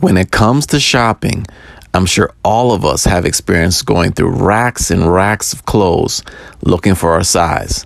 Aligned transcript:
When 0.00 0.16
it 0.16 0.30
comes 0.30 0.66
to 0.66 0.78
shopping, 0.78 1.44
I'm 1.92 2.06
sure 2.06 2.32
all 2.44 2.70
of 2.70 2.84
us 2.84 3.04
have 3.04 3.24
experienced 3.24 3.84
going 3.84 4.12
through 4.12 4.30
racks 4.30 4.92
and 4.92 5.12
racks 5.12 5.52
of 5.52 5.66
clothes 5.66 6.22
looking 6.62 6.94
for 6.94 7.10
our 7.14 7.24
size. 7.24 7.84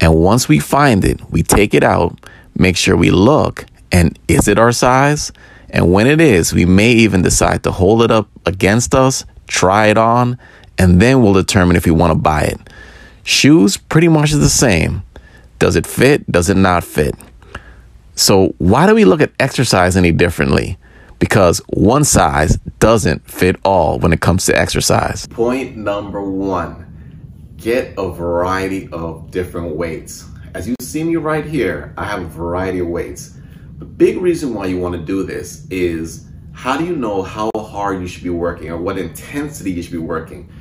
And 0.00 0.16
once 0.16 0.48
we 0.48 0.58
find 0.58 1.04
it, 1.04 1.20
we 1.30 1.44
take 1.44 1.72
it 1.72 1.84
out, 1.84 2.18
make 2.56 2.76
sure 2.76 2.96
we 2.96 3.12
look, 3.12 3.64
and 3.92 4.18
is 4.26 4.48
it 4.48 4.58
our 4.58 4.72
size? 4.72 5.30
And 5.70 5.92
when 5.92 6.08
it 6.08 6.20
is, 6.20 6.52
we 6.52 6.64
may 6.64 6.90
even 6.90 7.22
decide 7.22 7.62
to 7.62 7.70
hold 7.70 8.02
it 8.02 8.10
up 8.10 8.28
against 8.44 8.92
us, 8.92 9.24
try 9.46 9.86
it 9.86 9.98
on, 9.98 10.38
and 10.78 11.00
then 11.00 11.22
we'll 11.22 11.32
determine 11.32 11.76
if 11.76 11.86
we 11.86 11.92
want 11.92 12.10
to 12.10 12.18
buy 12.18 12.42
it. 12.42 12.58
Shoes 13.22 13.76
pretty 13.76 14.08
much 14.08 14.32
is 14.32 14.40
the 14.40 14.48
same. 14.48 15.04
Does 15.60 15.76
it 15.76 15.86
fit? 15.86 16.26
Does 16.30 16.50
it 16.50 16.56
not 16.56 16.82
fit? 16.82 17.14
So, 18.16 18.56
why 18.58 18.88
do 18.88 18.96
we 18.96 19.04
look 19.04 19.20
at 19.20 19.30
exercise 19.38 19.96
any 19.96 20.10
differently? 20.10 20.76
Because 21.22 21.60
one 21.68 22.02
size 22.02 22.56
doesn't 22.80 23.24
fit 23.30 23.54
all 23.64 24.00
when 24.00 24.12
it 24.12 24.20
comes 24.20 24.44
to 24.44 24.58
exercise. 24.58 25.24
Point 25.28 25.76
number 25.76 26.20
one 26.20 27.54
get 27.58 27.94
a 27.96 28.10
variety 28.10 28.88
of 28.90 29.30
different 29.30 29.76
weights. 29.76 30.28
As 30.54 30.66
you 30.66 30.74
see 30.80 31.04
me 31.04 31.14
right 31.14 31.44
here, 31.44 31.94
I 31.96 32.06
have 32.06 32.22
a 32.22 32.26
variety 32.26 32.80
of 32.80 32.88
weights. 32.88 33.38
The 33.78 33.84
big 33.84 34.18
reason 34.18 34.52
why 34.52 34.66
you 34.66 34.80
want 34.80 34.96
to 34.96 35.00
do 35.00 35.22
this 35.22 35.64
is 35.70 36.26
how 36.52 36.76
do 36.76 36.84
you 36.84 36.96
know 36.96 37.22
how 37.22 37.52
hard 37.54 38.00
you 38.00 38.08
should 38.08 38.24
be 38.24 38.30
working 38.30 38.70
or 38.70 38.78
what 38.78 38.98
intensity 38.98 39.70
you 39.70 39.80
should 39.80 39.92
be 39.92 39.98
working? 39.98 40.52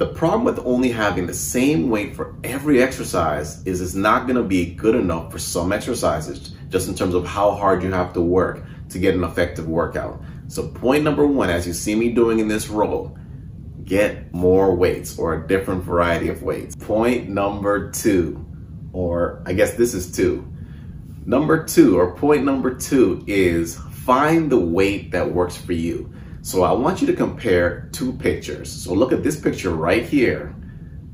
The 0.00 0.06
problem 0.06 0.44
with 0.44 0.58
only 0.64 0.90
having 0.90 1.26
the 1.26 1.34
same 1.34 1.90
weight 1.90 2.16
for 2.16 2.34
every 2.42 2.82
exercise 2.82 3.62
is 3.66 3.82
it's 3.82 3.92
not 3.92 4.26
to 4.28 4.42
be 4.42 4.64
good 4.64 4.94
enough 4.94 5.30
for 5.30 5.38
some 5.38 5.72
exercises, 5.72 6.54
just 6.70 6.88
in 6.88 6.94
terms 6.94 7.12
of 7.12 7.26
how 7.26 7.50
hard 7.50 7.82
you 7.82 7.92
have 7.92 8.14
to 8.14 8.22
work 8.22 8.64
to 8.88 8.98
get 8.98 9.14
an 9.14 9.24
effective 9.24 9.68
workout. 9.68 10.22
So 10.48 10.68
point 10.68 11.04
number 11.04 11.26
one, 11.26 11.50
as 11.50 11.66
you 11.66 11.74
see 11.74 11.94
me 11.94 12.12
doing 12.12 12.38
in 12.38 12.48
this 12.48 12.70
row, 12.70 13.14
get 13.84 14.32
more 14.32 14.74
weights 14.74 15.18
or 15.18 15.34
a 15.34 15.46
different 15.46 15.84
variety 15.84 16.30
of 16.30 16.42
weights. 16.42 16.74
Point 16.76 17.28
number 17.28 17.90
two, 17.90 18.42
or 18.94 19.42
I 19.44 19.52
guess 19.52 19.74
this 19.74 19.92
is 19.92 20.10
two. 20.10 20.50
Number 21.26 21.62
two, 21.62 22.00
or 22.00 22.16
point 22.16 22.44
number 22.46 22.74
two 22.74 23.22
is 23.26 23.76
find 23.76 24.50
the 24.50 24.58
weight 24.58 25.10
that 25.10 25.30
works 25.30 25.58
for 25.58 25.74
you. 25.74 26.10
So 26.42 26.62
I 26.62 26.72
want 26.72 27.00
you 27.00 27.06
to 27.06 27.12
compare 27.12 27.88
two 27.92 28.12
pictures. 28.14 28.70
So 28.72 28.94
look 28.94 29.12
at 29.12 29.22
this 29.22 29.38
picture 29.38 29.70
right 29.70 30.04
here, 30.04 30.54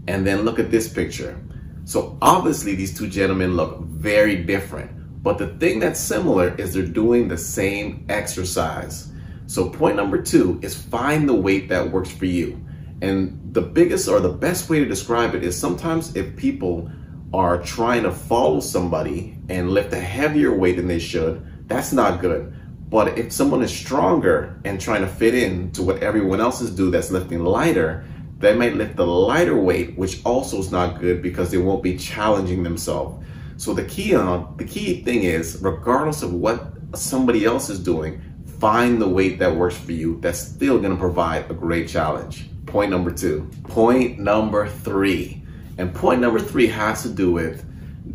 and 0.06 0.26
then 0.26 0.42
look 0.42 0.58
at 0.58 0.70
this 0.70 0.88
picture. 0.88 1.40
So 1.84 2.16
obviously 2.22 2.74
these 2.74 2.96
two 2.96 3.08
gentlemen 3.08 3.56
look 3.56 3.80
very 3.80 4.36
different. 4.36 4.92
But 5.22 5.38
the 5.38 5.48
thing 5.48 5.80
that's 5.80 5.98
similar 5.98 6.54
is 6.54 6.72
they're 6.72 6.84
doing 6.84 7.26
the 7.26 7.38
same 7.38 8.06
exercise. 8.08 9.12
So 9.46 9.70
point 9.70 9.96
number 9.96 10.22
two 10.22 10.60
is 10.62 10.80
find 10.80 11.28
the 11.28 11.34
weight 11.34 11.68
that 11.68 11.90
works 11.90 12.10
for 12.10 12.26
you. 12.26 12.64
And 13.02 13.52
the 13.52 13.62
biggest 13.62 14.08
or 14.08 14.20
the 14.20 14.28
best 14.28 14.70
way 14.70 14.78
to 14.78 14.84
describe 14.84 15.34
it 15.34 15.42
is 15.42 15.58
sometimes 15.58 16.14
if 16.14 16.36
people 16.36 16.90
are 17.34 17.60
trying 17.62 18.04
to 18.04 18.12
follow 18.12 18.60
somebody 18.60 19.36
and 19.48 19.70
lift 19.70 19.92
a 19.92 20.00
heavier 20.00 20.54
weight 20.54 20.76
than 20.76 20.86
they 20.86 20.98
should, 20.98 21.68
that's 21.68 21.92
not 21.92 22.20
good. 22.20 22.54
But 22.88 23.18
if 23.18 23.32
someone 23.32 23.62
is 23.62 23.76
stronger 23.76 24.60
and 24.64 24.80
trying 24.80 25.00
to 25.00 25.08
fit 25.08 25.34
in 25.34 25.72
to 25.72 25.82
what 25.82 26.02
everyone 26.02 26.40
else 26.40 26.60
is 26.60 26.70
doing 26.70 26.92
that's 26.92 27.10
lifting 27.10 27.42
lighter, 27.42 28.04
they 28.38 28.54
might 28.54 28.76
lift 28.76 28.96
the 28.96 29.06
lighter 29.06 29.56
weight, 29.56 29.96
which 29.96 30.24
also 30.24 30.58
is 30.58 30.70
not 30.70 31.00
good 31.00 31.22
because 31.22 31.50
they 31.50 31.58
won't 31.58 31.82
be 31.82 31.96
challenging 31.96 32.62
themselves. 32.62 33.24
So 33.56 33.72
the 33.72 33.84
key 33.84 34.14
on 34.14 34.54
the 34.56 34.64
key 34.64 35.02
thing 35.02 35.22
is, 35.22 35.58
regardless 35.62 36.22
of 36.22 36.32
what 36.32 36.72
somebody 36.94 37.44
else 37.44 37.70
is 37.70 37.80
doing, 37.80 38.20
find 38.60 39.00
the 39.00 39.08
weight 39.08 39.38
that 39.38 39.54
works 39.54 39.76
for 39.76 39.92
you 39.92 40.20
that's 40.20 40.38
still 40.38 40.78
gonna 40.78 40.96
provide 40.96 41.50
a 41.50 41.54
great 41.54 41.88
challenge. 41.88 42.50
Point 42.66 42.90
number 42.90 43.10
two. 43.10 43.50
Point 43.64 44.18
number 44.18 44.68
three. 44.68 45.42
And 45.78 45.94
point 45.94 46.20
number 46.20 46.38
three 46.38 46.66
has 46.66 47.02
to 47.02 47.08
do 47.08 47.32
with, 47.32 47.64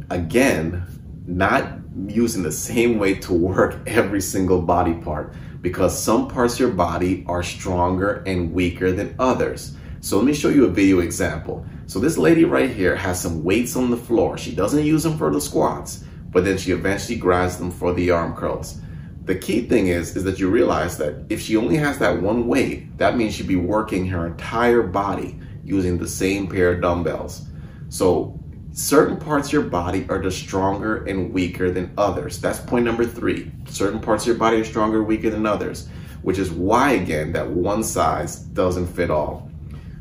again, 0.09 0.85
not 1.25 1.80
using 2.07 2.43
the 2.43 2.51
same 2.51 2.97
way 2.99 3.15
to 3.15 3.33
work 3.33 3.79
every 3.87 4.21
single 4.21 4.61
body 4.61 4.93
part 4.95 5.33
because 5.61 5.97
some 5.97 6.27
parts 6.27 6.55
of 6.55 6.59
your 6.59 6.71
body 6.71 7.23
are 7.27 7.43
stronger 7.43 8.23
and 8.25 8.53
weaker 8.53 8.91
than 8.91 9.15
others. 9.19 9.75
So 9.99 10.17
let 10.17 10.25
me 10.25 10.33
show 10.33 10.49
you 10.49 10.65
a 10.65 10.69
video 10.69 10.99
example. 10.99 11.65
So 11.85 11.99
this 11.99 12.17
lady 12.17 12.45
right 12.45 12.71
here 12.71 12.95
has 12.95 13.21
some 13.21 13.43
weights 13.43 13.75
on 13.75 13.91
the 13.91 13.97
floor. 13.97 14.37
She 14.37 14.55
doesn't 14.55 14.83
use 14.83 15.03
them 15.03 15.17
for 15.17 15.31
the 15.31 15.39
squats, 15.39 16.03
but 16.31 16.43
then 16.43 16.57
she 16.57 16.71
eventually 16.71 17.17
grabs 17.17 17.57
them 17.57 17.69
for 17.69 17.93
the 17.93 18.09
arm 18.09 18.35
curls. 18.35 18.81
The 19.25 19.35
key 19.35 19.67
thing 19.67 19.87
is, 19.87 20.15
is 20.15 20.23
that 20.23 20.39
you 20.39 20.49
realize 20.49 20.97
that 20.97 21.25
if 21.29 21.39
she 21.39 21.55
only 21.55 21.77
has 21.77 21.99
that 21.99 22.19
one 22.19 22.47
weight, 22.47 22.97
that 22.97 23.15
means 23.15 23.35
she'd 23.35 23.47
be 23.47 23.55
working 23.55 24.07
her 24.07 24.25
entire 24.25 24.81
body 24.81 25.39
using 25.63 25.99
the 25.99 26.07
same 26.07 26.47
pair 26.47 26.71
of 26.73 26.81
dumbbells. 26.81 27.45
So 27.89 28.39
certain 28.73 29.17
parts 29.17 29.47
of 29.49 29.53
your 29.53 29.63
body 29.63 30.05
are 30.09 30.21
just 30.21 30.39
stronger 30.39 31.03
and 31.05 31.33
weaker 31.33 31.71
than 31.71 31.91
others. 31.97 32.39
That's 32.39 32.59
point 32.59 32.85
number 32.85 33.05
three. 33.05 33.51
Certain 33.67 33.99
parts 33.99 34.23
of 34.23 34.27
your 34.27 34.37
body 34.37 34.57
are 34.57 34.65
stronger, 34.65 35.03
weaker 35.03 35.29
than 35.29 35.45
others, 35.45 35.89
which 36.21 36.37
is 36.37 36.51
why, 36.51 36.91
again, 36.91 37.33
that 37.33 37.49
one 37.49 37.83
size 37.83 38.37
doesn't 38.37 38.87
fit 38.87 39.09
all. 39.09 39.49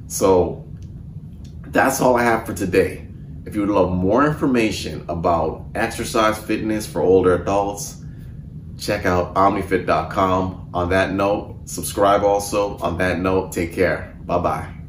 So 0.07 0.67
that's 1.67 2.01
all 2.01 2.17
I 2.17 2.25
have 2.25 2.47
for 2.47 2.55
today. 2.55 3.07
If 3.47 3.55
you 3.55 3.63
would 3.63 3.71
love 3.71 3.91
more 3.91 4.27
information 4.27 5.05
about 5.09 5.65
exercise 5.75 6.39
fitness 6.39 6.87
for 6.87 7.01
older 7.01 7.35
adults, 7.35 8.05
check 8.79 9.07
out 9.07 9.35
omnifit.com. 9.35 10.71
On 10.75 10.89
that 10.91 11.13
note, 11.13 11.61
subscribe 11.65 12.23
also. 12.23 12.77
On 12.79 12.99
that 12.99 13.19
note, 13.19 13.53
take 13.53 13.73
care. 13.73 14.17
Bye 14.25 14.39
bye. 14.39 14.80